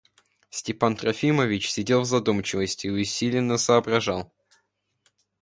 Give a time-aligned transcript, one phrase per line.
[0.49, 4.33] Степан Трофимович сидел в задумчивости и усиленно соображал.